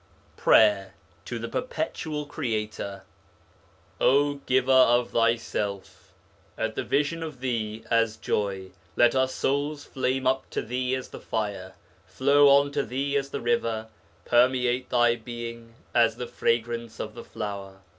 PRAYER 0.35 0.95
TO 1.25 1.37
THE 1.37 1.47
PERPETUAL 1.47 2.25
CREATOR 2.25 3.03
O 3.99 4.33
giver 4.47 4.71
of 4.71 5.11
thyself! 5.11 6.11
at 6.57 6.73
the 6.73 6.83
vision 6.83 7.21
of 7.21 7.39
thee 7.39 7.83
as 7.91 8.17
joy 8.17 8.71
let 8.95 9.13
our 9.15 9.27
souls 9.27 9.85
flame 9.85 10.25
up 10.25 10.49
to 10.49 10.63
thee 10.63 10.95
as 10.95 11.09
the 11.09 11.19
fire, 11.21 11.73
flow 12.07 12.49
on 12.49 12.71
to 12.71 12.81
thee 12.81 13.15
as 13.15 13.29
the 13.29 13.41
river, 13.41 13.89
permeate 14.25 14.89
thy 14.89 15.15
being 15.17 15.75
as 15.93 16.15
the 16.15 16.25
fragrance 16.25 16.99
of 16.99 17.13
the 17.13 17.23
flower. 17.23 17.81